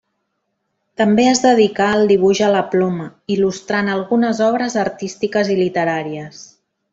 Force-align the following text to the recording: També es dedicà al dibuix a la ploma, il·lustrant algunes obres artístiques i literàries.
També 1.01 1.25
es 1.31 1.41
dedicà 1.43 1.89
al 1.97 2.09
dibuix 2.11 2.41
a 2.47 2.49
la 2.55 2.63
ploma, 2.71 3.05
il·lustrant 3.35 3.93
algunes 3.97 4.41
obres 4.49 4.79
artístiques 4.89 5.53
i 5.57 5.61
literàries. 5.65 6.43